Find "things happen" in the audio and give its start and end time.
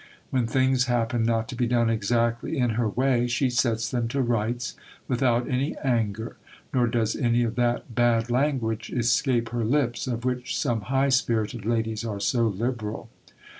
0.47-1.23